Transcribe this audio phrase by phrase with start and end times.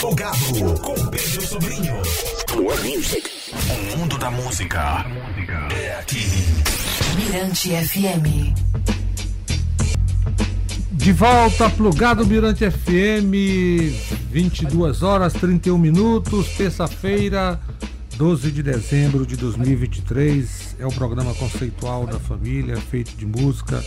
[0.00, 1.94] Plugado com Pedro Sobrinho.
[2.54, 3.28] More music.
[3.52, 5.04] O mundo da música
[5.76, 6.24] é aqui.
[7.16, 8.54] Mirante FM.
[10.92, 13.90] De volta, plugado Mirante FM,
[14.30, 17.60] 22 horas 31 minutos, terça-feira,
[18.16, 20.76] 12 de dezembro de 2023.
[20.78, 23.82] É o programa conceitual da família, feito de música,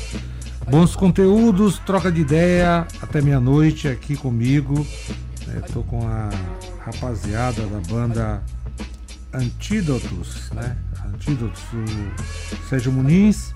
[0.70, 4.86] bons conteúdos, troca de ideia, até meia-noite aqui comigo.
[5.66, 6.30] Estou com a
[6.86, 8.44] rapaziada da banda
[9.34, 10.78] Antídotos, né?
[11.06, 13.56] Antídotos, o Sérgio Muniz,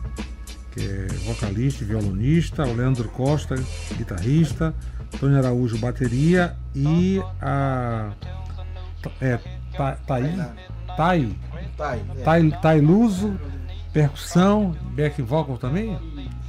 [0.71, 3.55] que é vocalista e violonista, o Leandro Costa,
[3.97, 4.73] guitarrista,
[5.19, 8.11] Tony Araújo, bateria e a.
[9.21, 9.39] É.
[9.75, 9.93] Tai,
[12.23, 13.37] Tai, tai Luso,
[13.91, 15.99] percussão, back vocal também?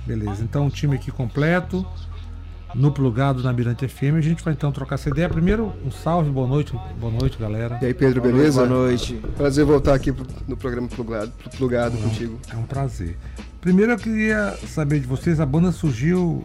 [0.07, 1.85] Beleza, então um time aqui completo
[2.77, 4.17] no plugado na Mirante FM.
[4.17, 5.29] A gente vai então trocar essa ideia.
[5.29, 7.79] Primeiro, um salve, boa noite, boa noite, galera.
[7.81, 8.65] E aí, Pedro, Boa beleza?
[8.67, 9.15] boa noite.
[9.37, 10.15] Prazer voltar aqui
[10.47, 12.39] no programa Plugado, plugado contigo.
[12.53, 13.17] É um prazer.
[13.61, 16.45] Primeiro eu queria saber de vocês, a banda surgiu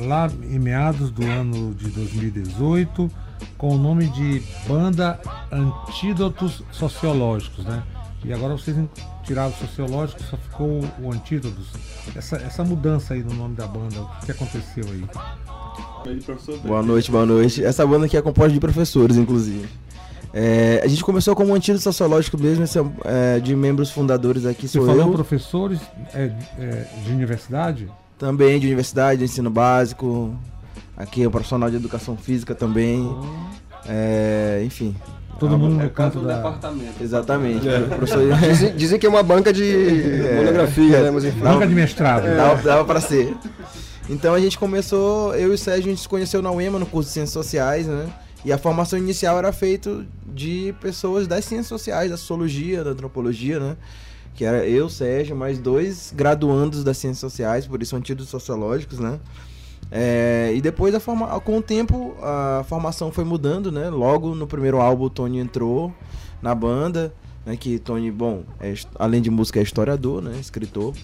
[0.00, 3.10] lá em meados do ano de 2018
[3.58, 5.20] com o nome de Banda
[5.52, 7.82] Antídotos Sociológicos, né?
[8.24, 8.76] E agora vocês
[9.26, 11.66] tiraram o sociológico, só ficou o Antídotos.
[12.14, 15.04] Essa, essa mudança aí no nome da banda, o que aconteceu aí?
[16.64, 17.64] Boa noite, boa noite.
[17.64, 19.68] Essa banda aqui é composta de professores, inclusive.
[20.32, 24.68] É, a gente começou como antídoto sociológico mesmo, esse é, é, de membros fundadores aqui
[24.68, 25.12] Você sou falou eu.
[25.12, 25.80] professores
[26.14, 27.90] é, é, de universidade?
[28.18, 30.36] Também de universidade, de ensino básico.
[30.96, 33.10] Aqui é um profissional de educação física também.
[33.88, 34.94] É, enfim,
[35.38, 36.36] Todo mundo no É canto canto do da.
[36.36, 37.02] departamento.
[37.02, 37.68] exatamente.
[37.68, 37.80] É.
[37.80, 41.10] Professor, Dizem, dizem que é uma banca de monografia, né?
[41.10, 41.40] Mas enfim.
[41.40, 42.24] Banca de mestrado.
[42.36, 43.34] Dava, dava pra ser.
[44.08, 46.86] Então a gente começou, eu e o Sérgio, a gente se conheceu na UEMA, no
[46.86, 48.06] curso de Ciências Sociais, né?
[48.44, 53.58] E a formação inicial era feita de pessoas das ciências sociais, da sociologia, da antropologia,
[53.58, 53.76] né?
[54.34, 59.18] Que era eu, Sérgio, mais dois graduandos das ciências sociais, por isso antídotos sociológicos, né?
[59.90, 63.88] É, e depois, a forma, com o tempo, a formação foi mudando, né?
[63.88, 65.92] Logo no primeiro álbum, o Tony entrou
[66.42, 67.14] na banda,
[67.44, 67.56] né?
[67.56, 70.36] Que Tony, bom, é além de música, é historiador, né?
[70.40, 70.94] Escritor.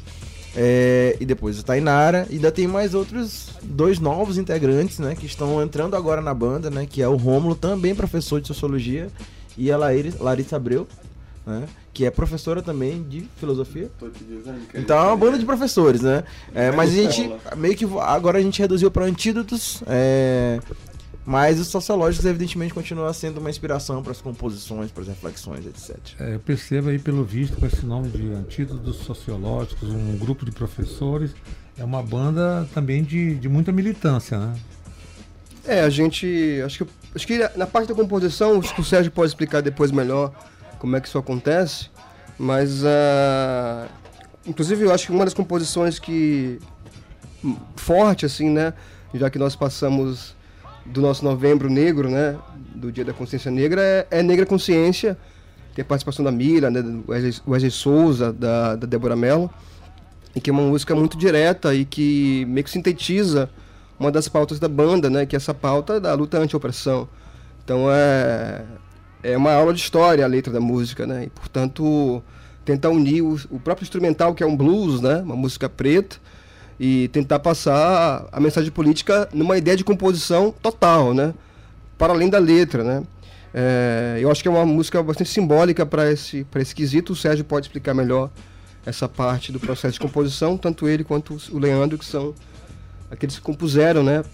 [0.54, 2.26] É, e depois o Tainara.
[2.28, 5.14] E ainda tem mais outros dois novos integrantes, né?
[5.14, 6.84] Que estão entrando agora na banda, né?
[6.84, 9.08] Que é o Rômulo, também professor de sociologia,
[9.56, 10.86] e a Larissa Abreu,
[11.46, 11.66] né?
[11.92, 13.90] Que é professora também de filosofia.
[13.98, 16.24] Tô te dizendo que Então é uma banda de professores, né?
[16.54, 20.58] É, mas a gente meio que agora a gente reduziu para antídotos, é,
[21.24, 25.96] mas os sociológicos evidentemente continuam sendo uma inspiração para as composições, para as reflexões, etc.
[26.18, 30.50] É, eu percebo aí pelo visto com esse nome de Antídotos Sociológicos, um grupo de
[30.50, 31.32] professores,
[31.78, 34.54] é uma banda também de, de muita militância, né?
[35.64, 36.60] É, a gente.
[36.64, 39.90] Acho que, acho que na parte da composição, acho que o Sérgio pode explicar depois
[39.90, 40.32] melhor
[40.82, 41.88] como é que isso acontece.
[42.36, 42.84] Mas.
[42.84, 43.86] ah,
[44.44, 46.58] inclusive, eu acho que uma das composições que.
[47.42, 48.74] hum, forte, assim, né?
[49.14, 50.34] Já que nós passamos
[50.84, 52.36] do nosso novembro negro, né?
[52.74, 55.16] Do Dia da Consciência Negra, é, é Negra Consciência.
[55.72, 59.48] Tem a participação da Mira, né, do Wesley, Wesley Souza, da, da Débora Mello.
[60.34, 63.48] E que é uma música muito direta e que meio que sintetiza
[63.98, 65.24] uma das pautas da banda, né?
[65.26, 67.08] Que é essa pauta da luta anti-opressão.
[67.64, 68.64] Então é,
[69.22, 71.24] é uma aula de história a letra da música, né?
[71.24, 72.22] E, portanto,
[72.64, 75.16] tentar unir o, o próprio instrumental, que é um blues, né?
[75.22, 76.16] Uma música preta,
[76.78, 81.32] e tentar passar a mensagem política numa ideia de composição total, né?
[81.96, 83.02] Para além da letra, né?
[83.54, 87.12] É, eu acho que é uma música bastante simbólica para esse, esse quesito.
[87.12, 88.30] O Sérgio pode explicar melhor
[88.84, 92.34] essa parte do processo de composição, tanto ele quanto o Leandro, que são
[93.10, 94.24] aqueles que compuseram, né?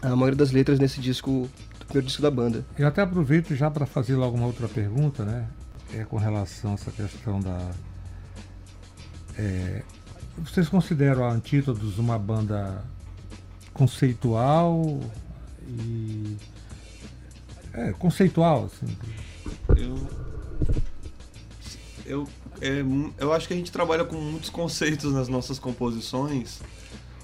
[0.00, 1.50] A maioria das letras nesse disco,
[1.90, 2.64] primeiro disco da banda.
[2.78, 5.46] Eu até aproveito já para fazer logo uma outra pergunta, né?
[5.92, 7.70] É com relação a essa questão da.
[9.36, 9.82] é,
[10.38, 12.84] vocês consideram a Antídotos uma banda
[13.74, 15.00] conceitual
[15.66, 16.36] e.
[17.72, 18.96] É, conceitual, assim.
[19.76, 19.96] Eu.
[22.06, 22.28] Eu,
[22.60, 22.82] é,
[23.18, 26.60] eu acho que a gente trabalha com muitos conceitos nas nossas composições,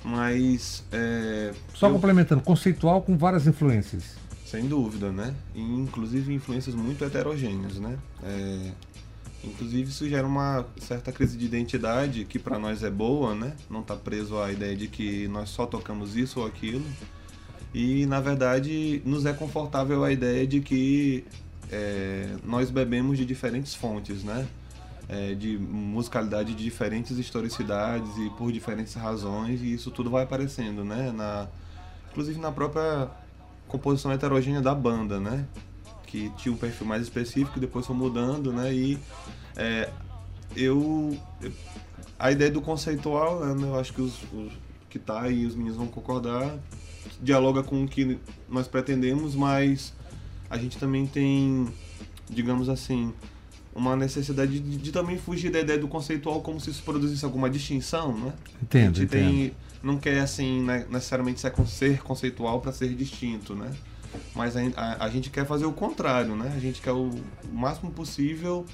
[0.04, 0.82] mas.
[0.90, 4.25] É, Só eu- complementando, conceitual com várias influências.
[4.46, 5.34] Sem dúvida, né?
[5.56, 7.98] E, inclusive influências muito heterogêneas, né?
[8.22, 8.70] É,
[9.42, 13.56] inclusive isso gera uma certa crise de identidade que para nós é boa, né?
[13.68, 16.84] Não tá preso à ideia de que nós só tocamos isso ou aquilo.
[17.74, 21.24] E na verdade nos é confortável a ideia de que
[21.68, 24.46] é, nós bebemos de diferentes fontes, né?
[25.08, 30.84] É, de musicalidade de diferentes historicidades e por diferentes razões e isso tudo vai aparecendo,
[30.84, 31.10] né?
[31.10, 31.48] Na,
[32.10, 33.10] inclusive na própria
[33.68, 35.44] composição heterogênea da banda, né?
[36.06, 38.72] Que tinha um perfil mais específico depois foi mudando, né?
[38.72, 38.98] E
[39.56, 39.90] é,
[40.54, 41.52] eu, eu-
[42.18, 43.66] A ideia do conceitual, né?
[43.66, 44.52] Eu acho que os, os
[44.88, 46.56] que tá aí, os meninos vão concordar,
[47.20, 48.18] dialoga com o que
[48.48, 49.92] nós pretendemos, mas
[50.48, 51.68] a gente também tem,
[52.30, 53.12] digamos assim,
[53.74, 57.50] uma necessidade de, de também fugir da ideia do conceitual como se isso produzisse alguma
[57.50, 58.32] distinção, né?
[58.60, 59.28] A Entendo, gente entendo.
[59.30, 59.52] tem,
[59.82, 63.70] não quer assim né, necessariamente ser, con- ser conceitual para ser distinto, né?
[64.34, 66.52] Mas a, a- a gente quer fazer o contrário, né?
[66.56, 68.64] A gente quer o, o máximo possível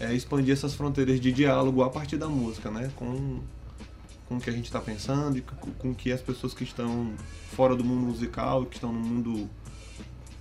[0.00, 2.90] é, expandir essas fronteiras de diálogo a partir da música, né?
[2.96, 3.40] Com,
[4.28, 6.64] com o que a gente está pensando e com, com o que as pessoas que
[6.64, 7.12] estão
[7.54, 9.48] fora do mundo musical, que estão no mundo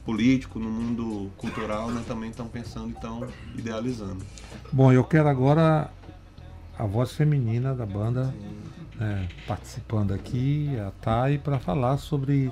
[0.06, 2.04] político, no mundo cultural, né?
[2.08, 3.28] Também estão pensando e estão
[3.58, 4.24] idealizando.
[4.72, 5.90] Bom, eu quero agora
[6.78, 8.34] a voz feminina da banda
[8.96, 12.52] né, participando aqui, a Thay, para falar sobre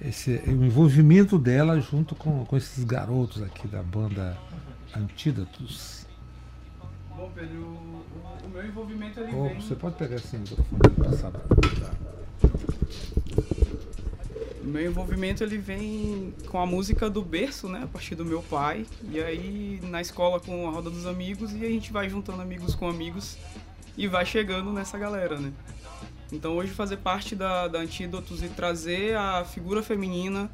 [0.00, 4.36] esse, o envolvimento dela junto com, com esses garotos aqui da banda
[4.96, 6.06] Antídotos.
[7.14, 9.60] Bom, Pedro, o, meu envolvimento ele Ô, vem.
[9.60, 11.42] você pode pegar esse microfone e passar pra
[14.62, 17.82] O meu envolvimento ele vem com a música do berço, né?
[17.82, 18.86] A partir do meu pai.
[19.10, 22.74] E aí na escola com a roda dos amigos e a gente vai juntando amigos
[22.74, 23.36] com amigos
[23.98, 25.52] e vai chegando nessa galera, né?
[26.32, 30.50] Então hoje fazer parte da, da Antídotos e trazer a figura feminina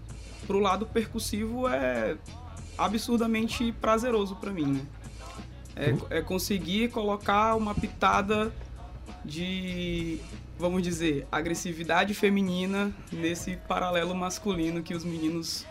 [0.46, 2.16] pro lado percussivo é
[2.76, 4.80] absurdamente prazeroso pra mim, né?
[5.76, 8.52] É, é conseguir colocar uma pitada
[9.24, 10.18] de,
[10.58, 15.66] vamos dizer, agressividade feminina nesse paralelo masculino que os meninos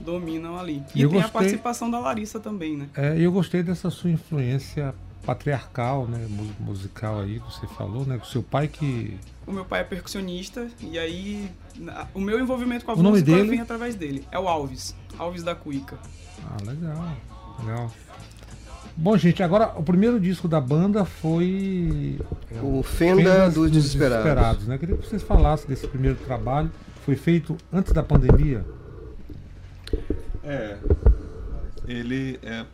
[0.00, 0.82] dominam ali.
[0.94, 2.88] E Eu tem a gostei- participação da Larissa também, né?
[2.94, 8.18] É, eu gostei dessa sua influência patriarcal, né, mu- musical aí que você falou, né,
[8.18, 9.16] com seu pai que
[9.46, 13.10] O meu pai é percussionista e aí na- o meu envolvimento com a O nome
[13.20, 13.50] música dele?
[13.50, 14.24] vem através dele.
[14.30, 15.98] É o Alves, Alves da Cuica.
[16.44, 17.16] Ah, legal,
[17.64, 17.90] legal.
[18.96, 22.18] Bom, gente, agora o primeiro disco da banda foi
[22.50, 24.66] é, O Fenda Fendas dos Desesperados.
[24.66, 24.76] né?
[24.76, 26.70] Queria que vocês falassem desse primeiro trabalho.
[27.04, 28.64] Foi feito antes da pandemia.
[30.44, 30.76] É.
[31.88, 32.64] Ele é.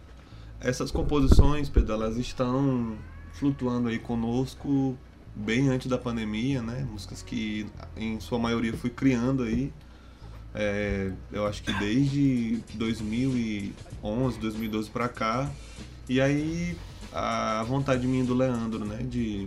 [0.61, 2.97] Essas composições, Pedro, elas estão
[3.33, 4.99] flutuando aí conosco
[5.35, 6.87] bem antes da pandemia, né?
[6.91, 7.67] Músicas que
[7.97, 9.73] em sua maioria fui criando aí.
[10.55, 15.51] É, eu acho que desde 2011, 2012 pra cá.
[16.09, 16.77] E aí
[17.13, 18.99] a vontade minha do Leandro, né?
[19.03, 19.47] De,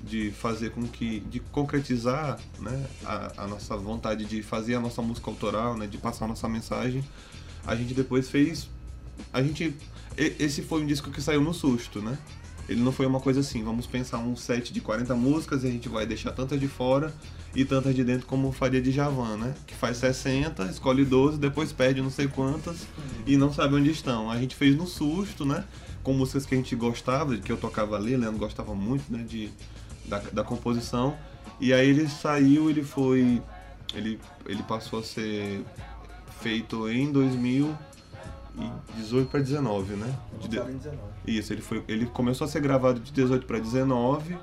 [0.00, 1.20] de fazer com que.
[1.20, 2.86] de concretizar né?
[3.04, 5.86] a, a nossa vontade de fazer a nossa música autoral, né?
[5.86, 7.04] De passar a nossa mensagem.
[7.66, 8.68] A gente depois fez.
[9.32, 9.74] A gente.
[10.18, 12.18] Esse foi um disco que saiu no susto, né?
[12.68, 15.70] Ele não foi uma coisa assim, vamos pensar um set de 40 músicas e a
[15.70, 17.14] gente vai deixar tantas de fora
[17.54, 19.54] e tantas de dentro como faria de Javan, né?
[19.66, 22.86] Que faz 60, escolhe 12, depois perde não sei quantas
[23.26, 24.30] e não sabe onde estão.
[24.30, 25.64] A gente fez no susto, né?
[26.02, 29.24] Com músicas que a gente gostava, que eu tocava ali, Leandro gostava muito, né?
[29.26, 29.50] De,
[30.04, 31.16] da, da composição.
[31.60, 33.40] E aí ele saiu, ele foi.
[33.94, 35.64] Ele, ele passou a ser
[36.40, 37.10] feito em
[38.58, 40.14] 2018 para 19, né?
[40.40, 40.98] De- 19.
[41.26, 44.36] isso, ele, foi, ele começou a ser gravado de 18 para 19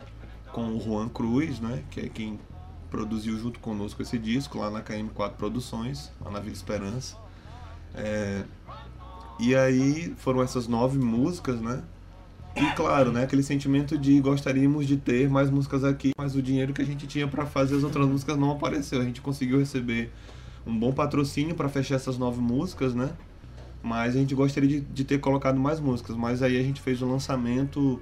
[0.52, 1.84] com o Juan Cruz, né?
[1.92, 2.40] Que é quem
[2.90, 7.18] produziu junto conosco esse disco lá na KM4 Produções, lá na Vila Esperança.
[7.94, 8.44] É,
[9.40, 11.84] e aí foram essas nove músicas, né?
[12.56, 16.72] E claro, né, aquele sentimento de gostaríamos de ter mais músicas aqui, mas o dinheiro
[16.72, 19.02] que a gente tinha para fazer as outras músicas não apareceu.
[19.02, 20.10] A gente conseguiu receber
[20.66, 23.12] um bom patrocínio para fechar essas nove músicas, né?
[23.86, 26.16] Mas a gente gostaria de, de ter colocado mais músicas.
[26.16, 28.02] Mas aí a gente fez o lançamento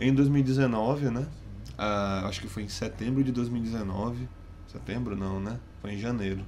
[0.00, 1.24] em 2019, né?
[1.78, 4.28] Ah, acho que foi em setembro de 2019.
[4.66, 5.56] Setembro não, né?
[5.80, 6.44] Foi em janeiro.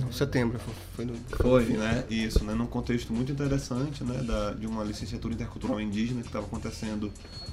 [0.00, 0.58] Não, setembro.
[0.58, 2.04] Foi, foi no, Foi, né?
[2.10, 2.52] Isso, né?
[2.52, 4.20] Num contexto muito interessante, né?
[4.24, 7.12] Da, de uma licenciatura intercultural indígena que estava acontecendo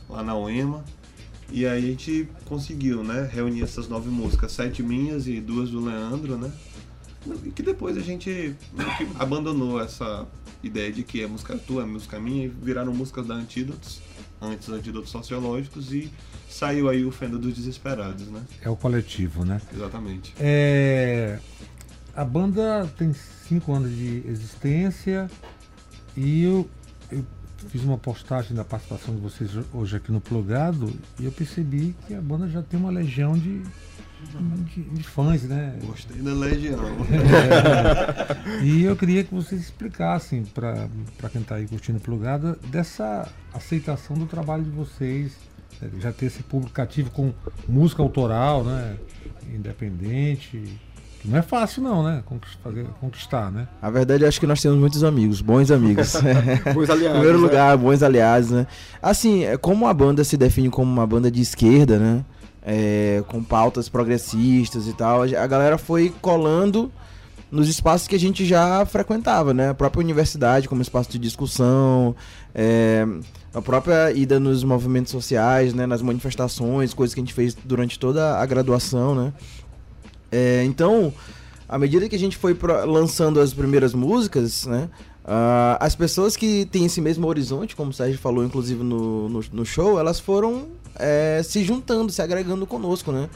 [0.09, 0.83] lá na UEMA.
[1.51, 3.29] E aí a gente conseguiu, né?
[3.31, 6.51] Reunir essas nove músicas, sete minhas e duas do Leandro, né?
[7.43, 8.55] E que depois a gente
[9.19, 10.27] abandonou essa
[10.63, 14.01] ideia de que é música tua, é música minha, e viraram músicas da Antídotos,
[14.41, 16.11] antes Antídotos Sociológicos, e
[16.49, 18.41] saiu aí o Fenda dos Desesperados, né?
[18.61, 19.61] É o coletivo, né?
[19.73, 20.33] Exatamente.
[20.39, 21.39] É,
[22.15, 23.13] a banda tem
[23.47, 25.29] cinco anos de existência
[26.15, 26.69] e eu,
[27.11, 27.23] eu
[27.69, 32.13] fiz uma postagem da participação de vocês hoje aqui no Plugado e eu percebi que
[32.13, 33.61] a banda já tem uma legião de,
[34.65, 35.77] de, de fãs, né?
[35.85, 36.79] Gostei da Legião.
[38.63, 40.87] E eu queria que vocês explicassem para
[41.31, 45.33] quem está aí curtindo o Plugado dessa aceitação do trabalho de vocês,
[45.81, 45.89] né?
[45.99, 47.31] já ter esse público cativo com
[47.67, 48.95] música autoral, né?
[49.53, 50.61] independente,
[51.21, 52.21] que Não é fácil não, né?
[52.25, 53.67] Conquistar, fazer- conquistar, né?
[53.81, 56.13] A verdade, acho que nós temos muitos amigos, bons amigos.
[56.73, 57.43] Bons Em aliados, primeiro né?
[57.43, 58.67] lugar, bons aliados, né?
[59.01, 62.23] Assim, é, como a banda se define como uma banda de esquerda, né?
[62.69, 66.91] É, com pautas progressistas e tal, a galera foi colando
[67.49, 69.69] nos espaços que a gente já frequentava, né?
[69.69, 72.13] A própria universidade como espaço de discussão,
[72.53, 73.07] é,
[73.53, 75.85] a própria ida nos movimentos sociais, né?
[75.85, 79.33] Nas manifestações, coisas que a gente fez durante toda a graduação, né?
[80.29, 81.13] É, então,
[81.69, 84.89] à medida que a gente foi lançando as primeiras músicas, né?
[85.27, 89.41] ah, as pessoas que têm esse mesmo horizonte, como o Sérgio falou, inclusive no, no,
[89.51, 90.67] no show, elas foram
[90.99, 93.29] é, se juntando, se agregando conosco, né?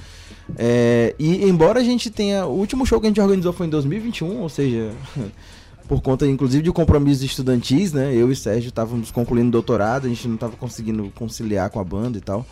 [0.57, 2.45] É, e embora a gente tenha.
[2.45, 4.91] O último show que a gente organizou foi em 2021, ou seja,
[5.87, 8.13] por conta inclusive de compromissos estudantis, né?
[8.13, 12.17] Eu e Sérgio estávamos concluindo doutorado, a gente não estava conseguindo conciliar com a banda
[12.17, 12.45] e tal.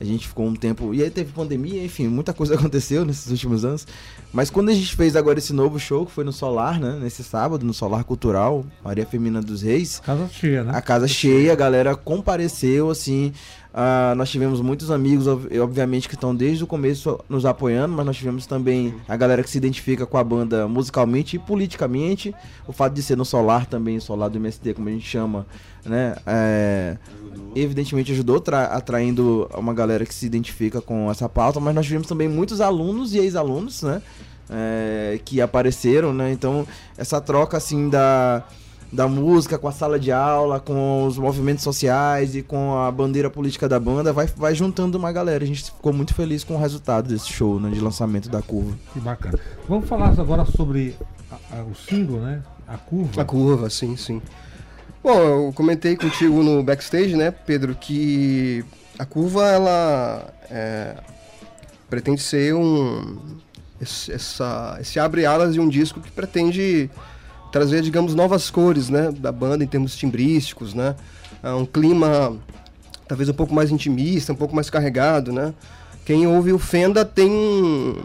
[0.00, 0.94] A gente ficou um tempo.
[0.94, 3.86] E aí teve pandemia, enfim, muita coisa aconteceu nesses últimos anos.
[4.32, 6.98] Mas quando a gente fez agora esse novo show, que foi no Solar, né?
[6.98, 10.00] Nesse sábado, no Solar Cultural, Maria Femina dos Reis.
[10.00, 10.72] Casa cheia, né?
[10.74, 13.34] A casa cheia, a galera compareceu, assim.
[13.72, 18.04] Ah, nós tivemos muitos amigos, ob- obviamente, que estão desde o começo nos apoiando, mas
[18.06, 22.34] nós tivemos também a galera que se identifica com a banda musicalmente e politicamente.
[22.66, 25.46] O fato de ser no Solar também, Solar do MST, como a gente chama,
[25.84, 26.16] né?
[26.26, 26.96] é,
[27.54, 32.06] evidentemente ajudou tra- atraindo uma galera que se identifica com essa pauta, mas nós tivemos
[32.08, 34.02] também muitos alunos e ex-alunos, né?
[34.52, 36.32] é, que apareceram, né?
[36.32, 36.66] Então,
[36.98, 38.42] essa troca, assim, da,
[38.92, 43.30] da música com a sala de aula, com os movimentos sociais e com a bandeira
[43.30, 45.44] política da banda, vai, vai juntando uma galera.
[45.44, 47.70] A gente ficou muito feliz com o resultado desse show, né?
[47.70, 48.76] De lançamento da curva.
[48.92, 49.38] Que bacana.
[49.68, 50.96] Vamos falar agora sobre
[51.30, 52.42] a- a- o símbolo, né?
[52.66, 53.22] A curva.
[53.22, 54.20] A curva, sim, sim.
[55.02, 58.64] Bom, eu comentei contigo no backstage, né, Pedro, que
[58.98, 60.96] a curva, ela é,
[61.88, 63.18] pretende ser um...
[63.80, 66.90] Esse, essa, esse abre-alas de um disco que pretende
[67.52, 70.94] trazer, digamos, novas cores, né, da banda em termos timbrísticos, né?
[71.42, 72.36] É um clima
[73.08, 75.52] talvez um pouco mais intimista, um pouco mais carregado, né?
[76.04, 77.96] Quem ouve o Fenda tem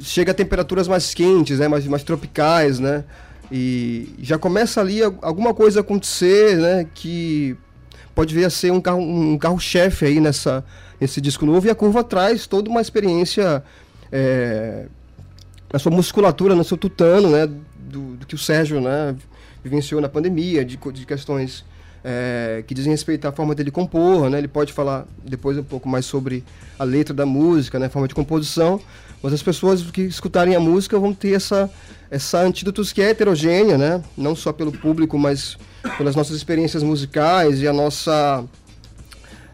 [0.00, 3.04] chega a temperaturas mais quentes, né, mais, mais tropicais, né?
[3.52, 7.56] E já começa ali al- alguma coisa acontecer, né, que
[8.14, 10.64] pode vir a ser um carro um carro-chefe aí nessa
[11.00, 13.62] nesse disco novo e a curva traz toda uma experiência
[14.12, 14.86] é,
[15.72, 17.48] na sua musculatura, no seu tutano, né,
[17.90, 19.14] do, do que o Sérgio, né,
[19.62, 21.64] vivenciou na pandemia, de, de questões
[22.02, 25.88] é, que dizem respeito à forma dele compor, né, ele pode falar depois um pouco
[25.88, 26.44] mais sobre
[26.78, 28.80] a letra da música, né, a forma de composição,
[29.22, 31.70] mas as pessoas que escutarem a música vão ter essa
[32.10, 35.56] essa antídotos que é heterogênea, né, não só pelo público, mas
[35.96, 38.44] pelas nossas experiências musicais e a nossa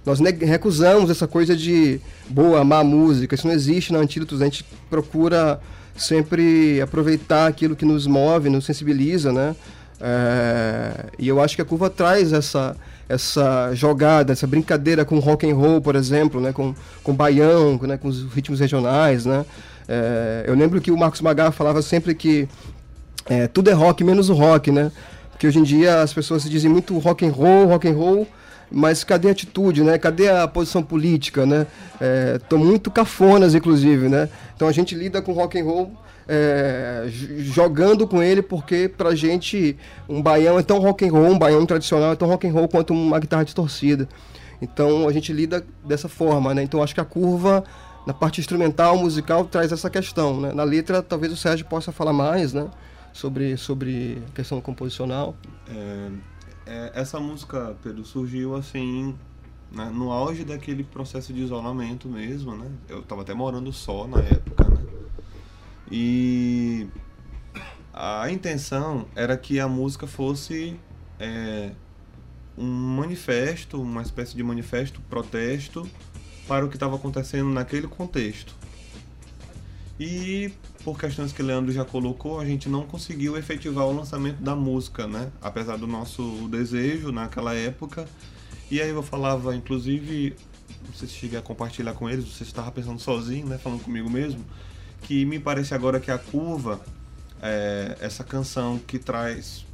[0.07, 3.35] nós recusamos essa coisa de boa, a música.
[3.35, 4.41] Isso não existe na Antídotos.
[4.41, 5.61] A gente procura
[5.97, 9.55] sempre aproveitar aquilo que nos move, nos sensibiliza, né?
[10.01, 12.77] É, e eu acho que a curva traz essa
[13.09, 16.53] essa jogada, essa brincadeira com rock and roll, por exemplo, né?
[16.53, 17.97] Com com baião, né?
[17.97, 19.45] Com os ritmos regionais, né?
[19.89, 22.49] É, eu lembro que o Marcos Magar falava sempre que
[23.27, 24.91] é, tudo é rock menos o rock, né?
[25.31, 28.27] Porque hoje em dia as pessoas se dizem muito rock and roll, rock and roll,
[28.71, 29.99] mas cadê a atitude, né?
[29.99, 31.67] Cadê a posição política, né?
[32.35, 34.29] Estão muito cafonas, inclusive, né?
[34.55, 35.93] Então a gente lida com rock and roll
[36.29, 37.07] é,
[37.39, 39.77] jogando com ele porque pra gente
[40.09, 42.69] um baião é tão rock and roll, um baião tradicional é tão rock and roll
[42.69, 44.09] quanto uma guitarra distorcida.
[44.61, 46.63] Então a gente lida dessa forma, né?
[46.63, 47.63] Então acho que a curva
[48.07, 50.53] na parte instrumental, musical, traz essa questão, né?
[50.53, 52.69] Na letra talvez o Sérgio possa falar mais, né?
[53.13, 55.35] Sobre, sobre a questão composicional.
[55.69, 56.09] É,
[56.67, 59.17] é, essa música, Pedro, surgiu assim,
[59.71, 62.71] né, no auge daquele processo de isolamento mesmo, né?
[62.89, 64.85] Eu tava até morando só na época, né?
[65.91, 66.89] E
[67.95, 70.77] a intenção era que a música fosse
[71.21, 71.71] é,
[72.59, 75.89] um manifesto, uma espécie de manifesto, protesto
[76.49, 78.55] para o que estava acontecendo naquele contexto.
[79.99, 80.53] E
[80.87, 85.05] por questões que Leandro já colocou, a gente não conseguiu efetivar o lançamento da música,
[85.09, 85.33] né?
[85.43, 88.07] Apesar do nosso desejo naquela época.
[88.71, 90.37] E aí eu falava, inclusive,
[90.87, 93.59] não sei se cheguei a compartilhar com eles, você estava pensando sozinho, né?
[93.59, 94.45] Falando comigo mesmo,
[95.03, 96.81] que me parece agora que a curva,
[97.43, 99.67] é, essa canção que traz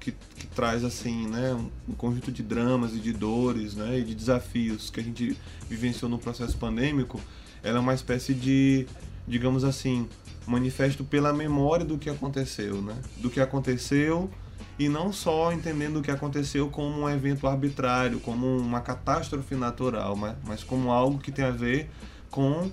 [0.00, 1.52] que, que traz assim, né,
[1.86, 5.36] um conjunto de dramas e de dores, né, e de desafios que a gente
[5.68, 7.20] vivenciou no processo pandêmico,
[7.62, 8.86] ela é uma espécie de,
[9.26, 10.08] digamos assim,
[10.46, 14.30] manifesto pela memória do que aconteceu, né, do que aconteceu
[14.78, 20.16] e não só entendendo o que aconteceu como um evento arbitrário, como uma catástrofe natural,
[20.16, 21.88] mas, mas como algo que tem a ver
[22.30, 22.68] com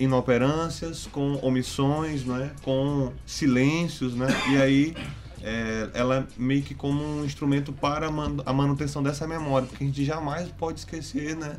[0.00, 2.50] inoperâncias, com omissões, né?
[2.62, 4.26] com silêncios, né?
[4.50, 4.94] E aí
[5.42, 9.86] é, ela é meio que como um instrumento para a manutenção dessa memória, porque a
[9.86, 11.56] gente jamais pode esquecer, né?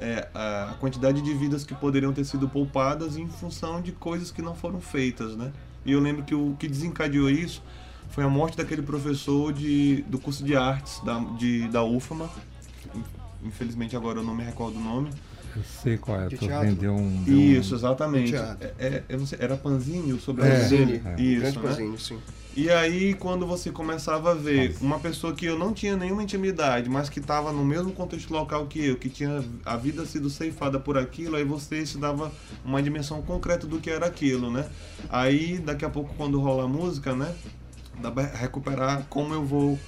[0.00, 4.40] É, a quantidade de vidas que poderiam ter sido poupadas em função de coisas que
[4.40, 5.52] não foram feitas, né?
[5.84, 7.62] E eu lembro que o que desencadeou isso
[8.08, 12.28] foi a morte daquele professor de, do curso de artes da, de, da UFAMA.
[13.42, 15.10] Infelizmente agora eu não me recordo o nome.
[15.56, 16.68] Eu sei qual é, De tu teatro?
[16.68, 17.22] vendeu um.
[17.24, 18.34] deu Isso, exatamente.
[18.34, 21.20] É, é, eu não sei, era Panzinho sobre É, Panzini, é.
[21.20, 21.62] Isso, grande né?
[21.62, 22.18] Panzini, sim.
[22.56, 26.90] E aí, quando você começava a ver uma pessoa que eu não tinha nenhuma intimidade,
[26.90, 30.78] mas que estava no mesmo contexto local que eu, que tinha a vida sido ceifada
[30.78, 32.32] por aquilo, aí você se dava
[32.64, 34.68] uma dimensão concreta do que era aquilo, né?
[35.08, 37.32] Aí, daqui a pouco, quando rola a música, né?
[38.00, 39.78] Dá pra recuperar como eu vou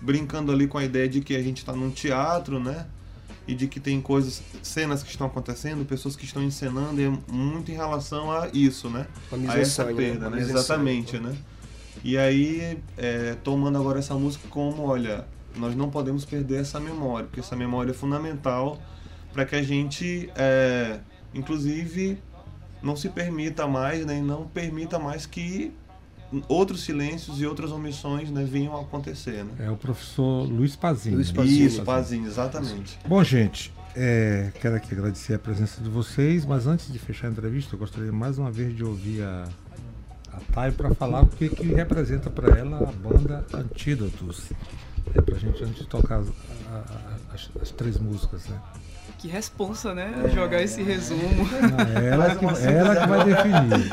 [0.00, 2.86] brincando ali com a ideia de que a gente está num teatro, né?
[3.46, 7.12] E de que tem coisas, cenas que estão acontecendo, pessoas que estão encenando, e é
[7.32, 9.06] muito em relação a isso, né?
[9.30, 9.94] A en essa né?
[9.94, 10.40] perda, né?
[10.40, 11.36] Exatamente, né?
[12.02, 17.26] E aí, é, tomando agora essa música como, olha, nós não podemos perder essa memória,
[17.26, 18.80] porque essa memória é fundamental
[19.32, 20.98] para que a gente, é,
[21.34, 22.18] inclusive,
[22.82, 24.18] não se permita mais, né?
[24.18, 25.72] E não permita mais que
[26.48, 29.52] outros silêncios e outras omissões né, venham a acontecer, né?
[29.66, 31.16] É o professor Luiz Pazinho.
[31.16, 31.36] Luiz né?
[31.36, 31.66] Pazinho.
[31.66, 32.98] Isso, Pazinho, exatamente.
[33.06, 37.30] Bom, gente, é, quero aqui agradecer a presença de vocês, mas antes de fechar a
[37.30, 39.48] entrevista, eu gostaria mais uma vez de ouvir a,
[40.32, 44.50] a Thay para falar o que, que representa para ela a banda Antídotos.
[45.14, 46.32] É pra gente antes de tocar as, a-
[47.30, 48.60] a- as- as três músicas, né?
[49.18, 50.12] Que responsa, né?
[50.34, 51.22] Jogar esse resumo.
[51.46, 53.88] Não, é ela, que, ela que vai definir.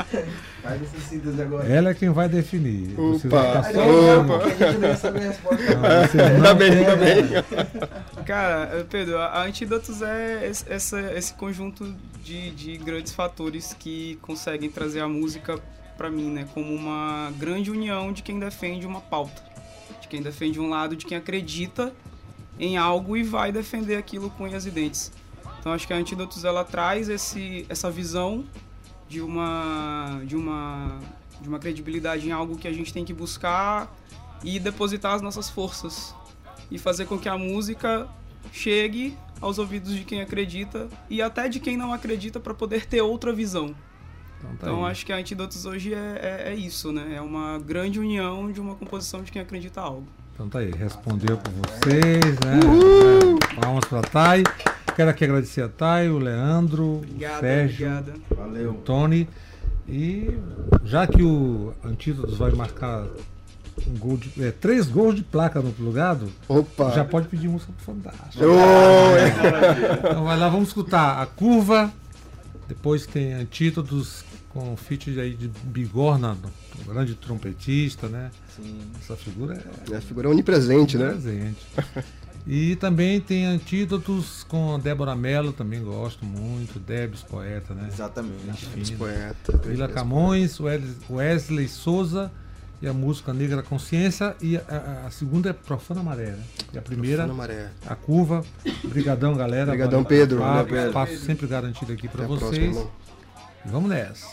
[0.62, 1.66] Faz essa síntese agora.
[1.66, 2.88] Ela é quem vai definir.
[2.94, 4.38] Você vai Opa, ficar só ouvindo.
[4.38, 5.64] porque a gente não ia saber a resposta.
[5.74, 8.24] Não, você Ainda não bem, ainda bem.
[8.26, 14.18] Cara, eh, Pedro, a Antídotos é esse, essa- esse conjunto de, de grandes fatores que
[14.22, 15.58] conseguem trazer a música
[15.96, 16.46] pra mim, né?
[16.52, 19.42] Como uma grande união de quem defende uma pauta.
[20.00, 21.92] De quem defende um lado, de quem acredita
[22.58, 25.12] em algo e vai defender aquilo com unhas e dentes.
[25.58, 28.44] Então acho que a Antídotos ela traz esse, essa visão
[29.08, 30.98] de uma, de uma
[31.40, 33.94] de uma credibilidade em algo que a gente tem que buscar
[34.42, 36.14] e depositar as nossas forças
[36.70, 38.08] e fazer com que a música
[38.52, 43.02] chegue aos ouvidos de quem acredita e até de quem não acredita para poder ter
[43.02, 43.74] outra visão.
[44.38, 47.14] Então, tá Então acho que a Antídotos hoje é, é, é isso, né?
[47.14, 50.06] É uma grande união de uma composição de quem acredita algo.
[50.34, 52.60] Então tá aí, respondeu por vocês, né?
[52.60, 54.42] É, Palmas pra Thay.
[54.96, 58.14] Quero aqui agradecer a Thay, o Leandro, o Obrigada, Sérgio, obrigada.
[58.30, 58.74] o Valeu.
[58.84, 59.28] Tony.
[59.88, 60.36] E
[60.84, 63.06] já que o Antídotos vai marcar
[63.86, 66.90] um gol de, é, três gols de placa no plugado, Opa!
[66.92, 68.44] já pode pedir música pro Fantástico.
[68.44, 70.08] Oi!
[70.10, 71.92] Então vai lá, vamos escutar a curva.
[72.66, 76.36] Depois tem Antídotos com feat aí de Bigorna,
[76.80, 78.30] um grande trompetista, né?
[78.56, 78.78] Sim.
[79.00, 81.08] Essa figura é A figura é onipresente, né?
[81.10, 81.58] presente.
[82.46, 86.78] E também tem Antídotos com a Débora Mello, também gosto muito.
[86.78, 87.88] Debs, poeta, né?
[87.90, 88.66] Exatamente.
[88.66, 88.98] Fina.
[88.98, 89.56] Poeta.
[89.66, 92.30] Vila Camões, Wes- Wesley Souza
[92.82, 94.36] e a música Negra Consciência.
[94.42, 96.44] E a, a- segunda é Profana Maré, né?
[96.74, 97.26] E a primeira,
[97.86, 98.44] a curva.
[98.84, 99.70] Brigadão, galera.
[99.70, 100.38] Brigadão, Valeu Pedro.
[100.40, 102.76] papo, Valeu, Espaço sempre garantido aqui para próxima, vocês.
[103.64, 104.26] E vamos nessa.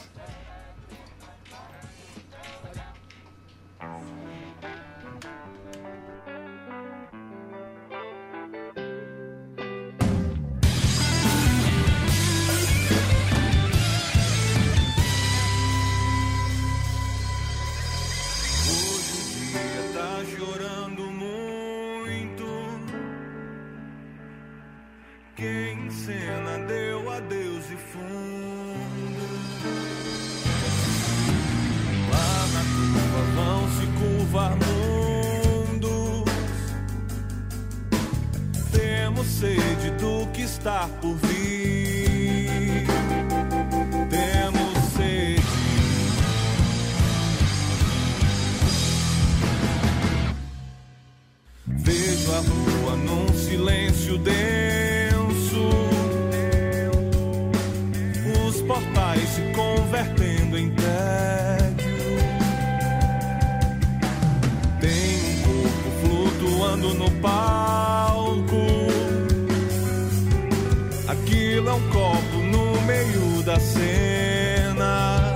[71.91, 75.35] Copo no meio da cena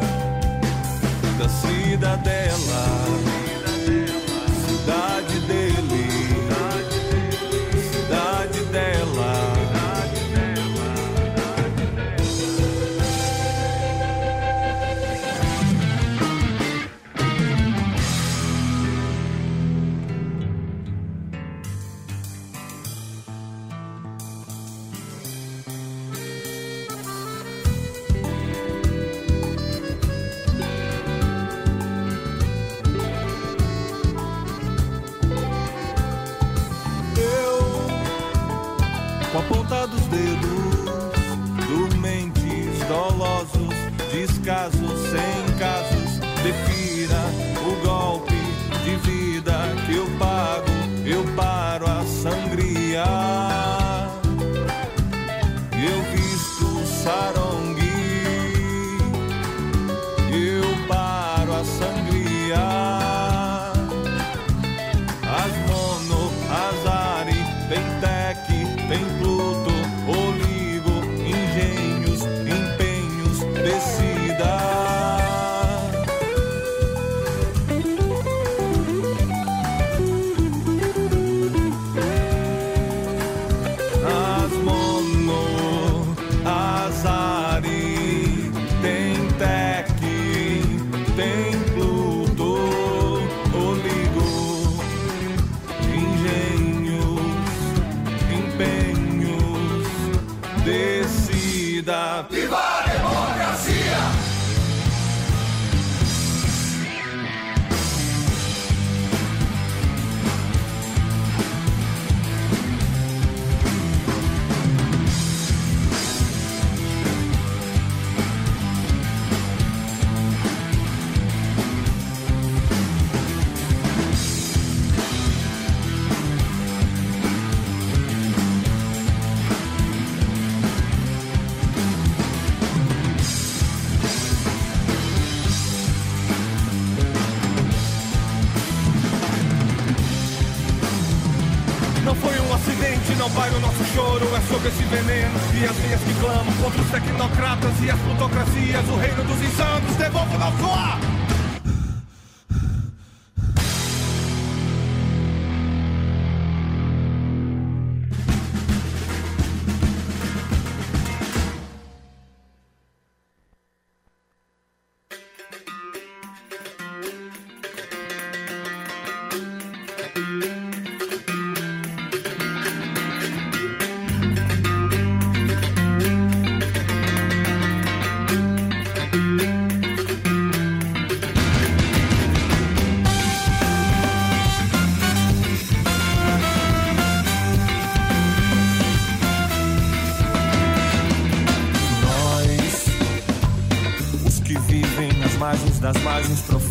[1.38, 3.25] da cidadela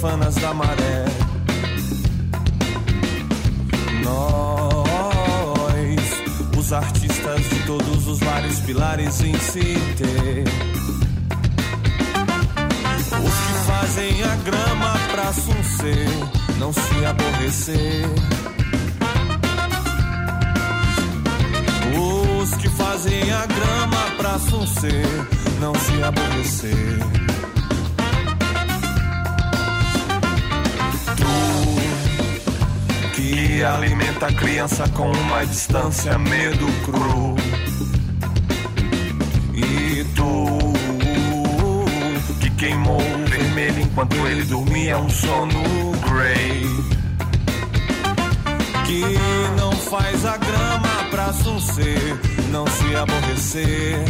[0.04, 0.93] profanas da maré.
[34.24, 37.36] muita criança com uma distância, medo cru.
[39.54, 40.72] E tu,
[42.40, 45.62] que queimou o vermelho enquanto ele dormia, é um sono
[46.08, 46.64] grey.
[48.86, 49.18] Que
[49.58, 52.18] não faz a grama pra suncer,
[52.50, 54.04] não se aborrecer.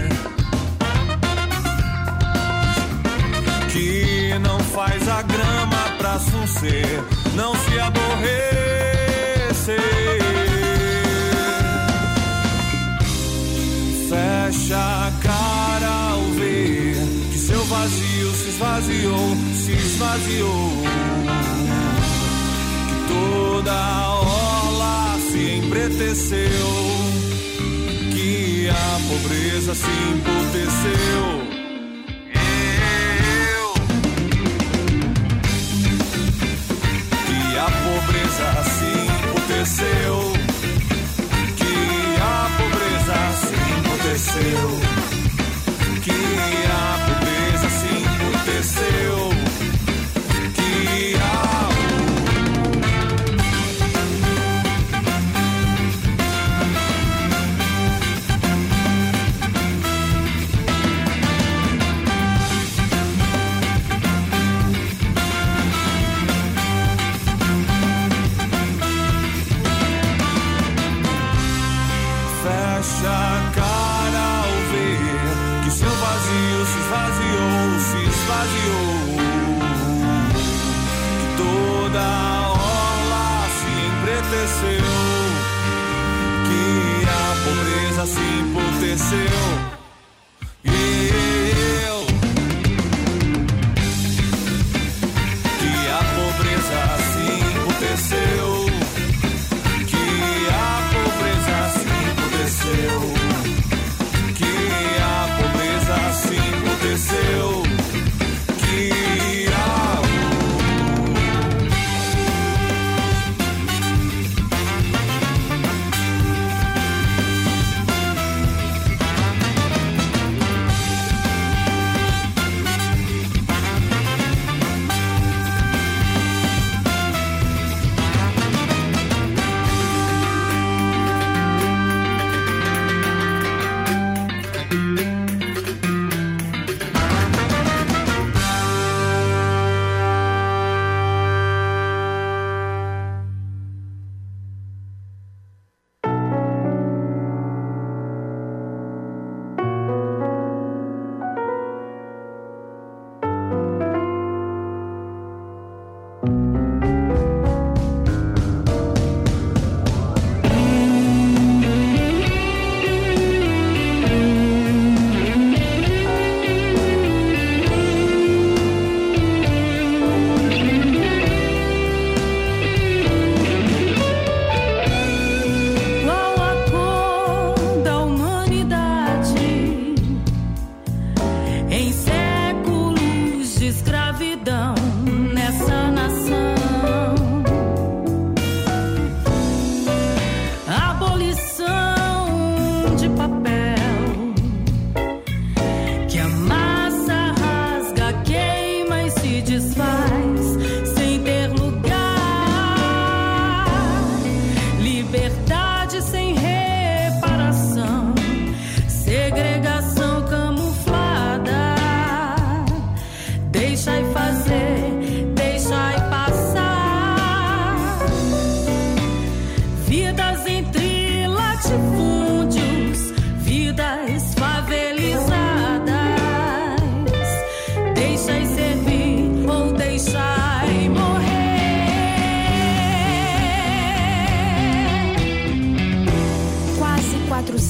[3.73, 7.03] Que não faz a grama pra suncer,
[7.35, 8.74] não se aborrecer.
[14.11, 16.97] Fecha a cara ao ver
[17.33, 20.71] que seu vazio se esvaziou, se esvaziou.
[22.89, 26.69] Que toda a orla se embreteceu,
[28.13, 31.44] que a pobreza se emputeceu.
[44.35, 44.94] seu.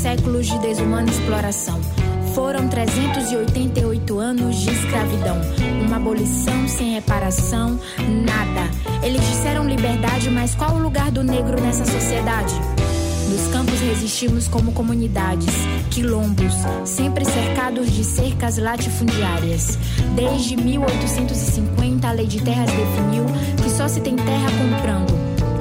[0.05, 1.81] Séculos de desumana exploração.
[2.35, 5.41] Foram 388 anos de escravidão.
[5.81, 8.69] Uma abolição sem reparação, nada.
[9.03, 12.55] Eles disseram liberdade, mas qual o lugar do negro nessa sociedade?
[13.31, 15.55] Nos campos resistimos como comunidades,
[15.91, 16.53] quilombos,
[16.85, 19.79] sempre cercados de cercas latifundiárias.
[20.15, 23.25] Desde 1850, a lei de terras definiu
[23.57, 25.15] que só se tem terra comprando.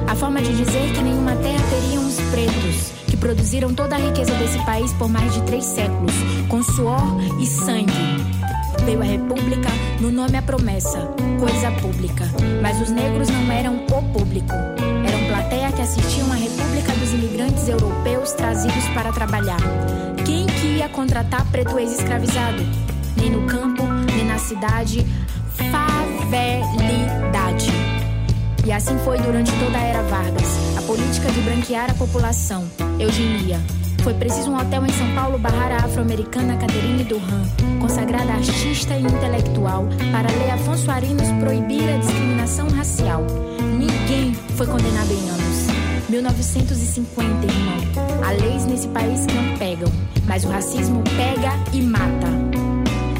[0.06, 4.58] A forma de dizer que nenhuma terra teriam os pretos, produziram toda a riqueza desse
[4.66, 6.12] país por mais de três séculos,
[6.46, 7.00] com suor
[7.40, 7.90] e sangue.
[8.84, 10.98] Veio a república, no nome a promessa,
[11.40, 12.26] coisa pública.
[12.60, 14.52] Mas os negros não eram o público.
[14.52, 19.60] Eram plateia que assistiam à república dos imigrantes europeus trazidos para trabalhar.
[20.26, 22.62] Quem que ia contratar preto ex-escravizado?
[23.16, 23.84] Nem no campo,
[24.14, 25.06] nem na cidade.
[25.72, 27.70] Favelidade.
[28.66, 30.73] E assim foi durante toda a era Vargas.
[30.84, 32.62] A política de branquear a população.
[33.00, 33.58] Eugenia.
[34.02, 37.42] Foi preciso um hotel em São Paulo barrar a afro-americana Caterine Durham,
[37.80, 43.24] consagrada artista e intelectual, para ler Afonso Arinos proibir a discriminação racial.
[43.78, 46.10] Ninguém foi condenado em anos.
[46.10, 47.78] 1950, irmão.
[48.22, 49.90] Há leis nesse país que não pegam,
[50.26, 52.28] mas o racismo pega e mata.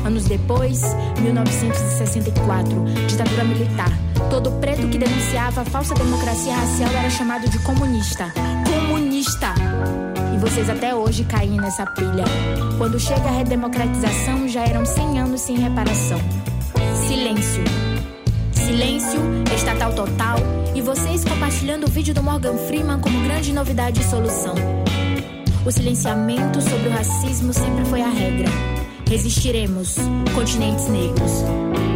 [0.04, 0.82] Anos depois,
[1.22, 4.03] 1964, ditadura militar.
[4.34, 8.32] Todo preto que denunciava a falsa democracia racial era chamado de comunista.
[8.68, 9.54] Comunista!
[10.34, 12.24] E vocês até hoje caem nessa pilha.
[12.76, 16.18] Quando chega a redemocratização, já eram 100 anos sem reparação.
[17.06, 17.62] Silêncio.
[18.50, 19.20] Silêncio,
[19.54, 20.38] estatal total.
[20.74, 24.56] E vocês compartilhando o vídeo do Morgan Freeman como grande novidade e solução.
[25.64, 28.48] O silenciamento sobre o racismo sempre foi a regra.
[29.08, 29.94] Resistiremos,
[30.34, 31.93] continentes negros.